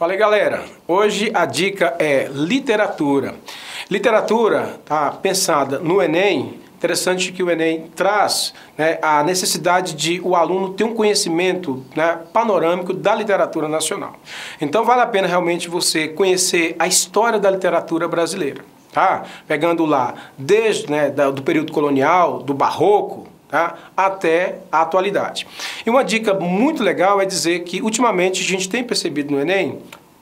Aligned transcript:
Fala 0.00 0.12
aí, 0.12 0.18
galera. 0.18 0.64
Hoje 0.88 1.30
a 1.34 1.44
dica 1.44 1.94
é 1.98 2.26
literatura. 2.32 3.34
Literatura 3.90 4.80
tá 4.82 5.10
pensada 5.10 5.78
no 5.78 6.00
Enem. 6.00 6.58
Interessante 6.74 7.30
que 7.30 7.42
o 7.42 7.50
Enem 7.50 7.90
traz 7.94 8.54
né, 8.78 8.98
a 9.02 9.22
necessidade 9.22 9.94
de 9.94 10.18
o 10.24 10.34
aluno 10.34 10.72
ter 10.72 10.84
um 10.84 10.94
conhecimento 10.94 11.84
né, 11.94 12.18
panorâmico 12.32 12.94
da 12.94 13.14
literatura 13.14 13.68
nacional. 13.68 14.14
Então 14.58 14.86
vale 14.86 15.02
a 15.02 15.06
pena 15.06 15.28
realmente 15.28 15.68
você 15.68 16.08
conhecer 16.08 16.74
a 16.78 16.86
história 16.86 17.38
da 17.38 17.50
literatura 17.50 18.08
brasileira. 18.08 18.64
Tá? 18.90 19.24
Pegando 19.46 19.84
lá 19.84 20.14
desde 20.38 20.90
né, 20.90 21.10
do 21.10 21.42
período 21.42 21.74
colonial, 21.74 22.42
do 22.42 22.54
barroco, 22.54 23.28
tá? 23.50 23.74
até 23.96 24.58
a 24.70 24.82
atualidade. 24.82 25.46
E 25.84 25.90
uma 25.90 26.04
dica 26.04 26.32
muito 26.34 26.82
legal 26.82 27.20
é 27.20 27.26
dizer 27.26 27.64
que, 27.64 27.82
ultimamente, 27.82 28.40
a 28.40 28.44
gente 28.44 28.68
tem 28.68 28.84
percebido 28.84 29.34
no 29.34 29.40
Enem 29.40 29.78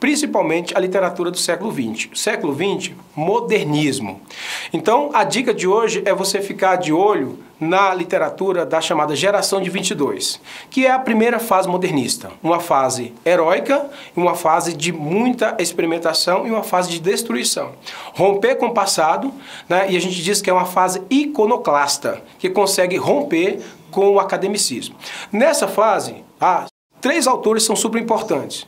principalmente 0.00 0.74
a 0.74 0.80
literatura 0.80 1.30
do 1.30 1.36
século 1.36 1.70
XX. 1.70 2.08
Século 2.18 2.54
XX, 2.54 2.92
modernismo. 3.14 4.22
Então, 4.72 5.10
a 5.12 5.24
dica 5.24 5.52
de 5.52 5.66
hoje 5.66 6.02
é 6.04 6.14
você 6.14 6.40
ficar 6.40 6.76
de 6.76 6.92
olho 6.92 7.38
na 7.58 7.92
literatura 7.92 8.64
da 8.64 8.80
chamada 8.80 9.16
geração 9.16 9.60
de 9.60 9.68
22, 9.68 10.40
que 10.70 10.86
é 10.86 10.92
a 10.92 10.98
primeira 10.98 11.40
fase 11.40 11.68
modernista, 11.68 12.30
uma 12.42 12.60
fase 12.60 13.12
heróica, 13.24 13.90
uma 14.16 14.34
fase 14.34 14.72
de 14.72 14.92
muita 14.92 15.56
experimentação 15.58 16.46
e 16.46 16.50
uma 16.50 16.62
fase 16.62 16.88
de 16.88 17.00
destruição. 17.00 17.72
Romper 18.14 18.56
com 18.56 18.66
o 18.66 18.74
passado, 18.74 19.34
né, 19.68 19.90
e 19.90 19.96
a 19.96 20.00
gente 20.00 20.22
diz 20.22 20.40
que 20.40 20.48
é 20.48 20.52
uma 20.52 20.64
fase 20.64 21.02
iconoclasta, 21.10 22.22
que 22.38 22.48
consegue 22.48 22.96
romper 22.96 23.60
com 23.90 24.08
o 24.08 24.20
academicismo. 24.20 24.94
Nessa 25.32 25.66
fase, 25.66 26.24
ah, 26.40 26.66
três 27.00 27.26
autores 27.26 27.64
são 27.64 27.74
super 27.74 28.00
importantes. 28.00 28.66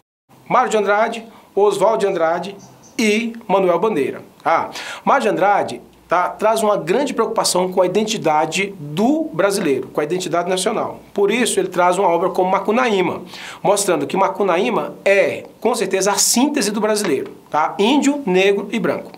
Mário 0.49 0.69
de 0.69 0.77
Andrade, 0.77 1.25
Oswaldo 1.55 1.99
de 1.99 2.07
Andrade 2.07 2.57
e 2.99 3.33
Manuel 3.47 3.79
Bandeira. 3.79 4.23
Ah, 4.45 4.69
Mário 5.05 5.23
de 5.23 5.29
Andrade 5.29 5.81
tá, 6.13 6.29
traz 6.29 6.63
uma 6.63 6.77
grande 6.77 7.15
preocupação 7.15 7.73
com 7.73 7.81
a 7.81 7.87
identidade 7.87 8.75
do 8.79 9.31
brasileiro, 9.33 9.89
com 9.89 9.99
a 9.99 10.05
identidade 10.05 10.47
nacional. 10.47 11.01
Por 11.15 11.31
isso, 11.31 11.59
ele 11.59 11.69
traz 11.69 11.97
uma 11.97 12.07
obra 12.07 12.29
como 12.29 12.51
Macunaíma, 12.51 13.23
mostrando 13.63 14.07
que 14.07 14.15
Macunaíma 14.15 14.95
é, 15.07 15.47
com 15.59 15.75
certeza, 15.75 16.13
a 16.13 16.17
síntese 16.17 16.71
do 16.71 16.83
brasileiro, 16.83 17.33
tá? 17.49 17.75
índio, 17.79 18.23
negro 18.27 18.69
e 18.71 18.79
branco. 18.79 19.11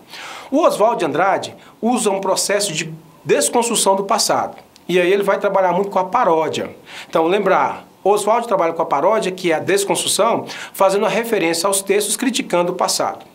O 0.49 0.61
Oswaldo 0.61 0.99
de 0.99 1.05
Andrade 1.05 1.53
usa 1.81 2.09
um 2.09 2.21
processo 2.21 2.71
de 2.71 2.93
desconstrução 3.25 3.97
do 3.97 4.05
passado. 4.05 4.55
E 4.87 4.97
aí 4.97 5.11
ele 5.11 5.23
vai 5.23 5.37
trabalhar 5.37 5.73
muito 5.73 5.89
com 5.89 5.99
a 5.99 6.05
paródia. 6.05 6.73
Então, 7.09 7.27
lembrar, 7.27 7.85
Oswald 8.05 8.47
trabalha 8.47 8.71
com 8.71 8.83
a 8.83 8.85
paródia, 8.85 9.33
que 9.33 9.51
é 9.51 9.55
a 9.55 9.59
desconstrução, 9.59 10.45
fazendo 10.71 11.05
a 11.05 11.09
referência 11.09 11.67
aos 11.67 11.81
textos 11.81 12.15
criticando 12.15 12.71
o 12.71 12.75
passado. 12.75 13.25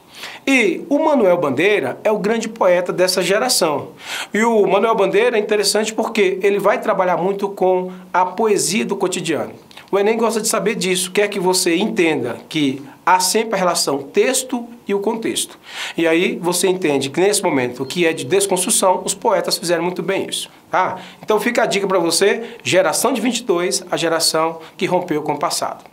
E 0.47 0.83
o 0.89 0.99
Manuel 0.99 1.37
Bandeira 1.39 1.99
é 2.03 2.11
o 2.11 2.19
grande 2.19 2.49
poeta 2.49 2.93
dessa 2.93 3.23
geração. 3.23 3.89
E 4.33 4.43
o 4.43 4.67
Manuel 4.67 4.95
Bandeira 4.95 5.37
é 5.37 5.41
interessante 5.41 5.93
porque 5.95 6.39
ele 6.43 6.59
vai 6.59 6.81
trabalhar 6.81 7.17
muito 7.17 7.49
com 7.49 7.93
a 8.13 8.25
poesia 8.25 8.85
do 8.85 8.97
cotidiano. 8.97 9.53
O 9.93 9.99
Enem 9.99 10.17
gosta 10.17 10.41
de 10.41 10.47
saber 10.47 10.77
disso, 10.77 11.11
quer 11.11 11.27
que 11.27 11.41
você 11.41 11.75
entenda 11.75 12.37
que 12.49 12.81
há 13.05 13.19
sempre 13.19 13.57
a 13.57 13.59
relação 13.59 13.99
texto 13.99 14.65
e 14.87 14.95
o 14.95 15.01
contexto. 15.01 15.59
E 15.97 16.07
aí 16.07 16.39
você 16.41 16.69
entende 16.69 17.11
que 17.11 17.21
nesse 17.21 17.43
momento, 17.43 17.85
que 17.85 18.07
é 18.07 18.13
de 18.13 18.25
desconstrução, 18.25 19.03
os 19.05 19.15
poetas 19.15 19.59
fizeram 19.59 19.83
muito 19.83 20.01
bem 20.01 20.27
isso. 20.29 20.49
Tá? 20.71 21.01
Então 21.21 21.41
fica 21.41 21.65
a 21.65 21.67
dica 21.67 21.89
para 21.89 21.99
você, 21.99 22.57
geração 22.63 23.13
de 23.13 23.21
22, 23.21 23.85
a 23.91 23.97
geração 23.97 24.61
que 24.77 24.87
rompeu 24.87 25.23
com 25.23 25.33
o 25.33 25.39
passado. 25.39 25.85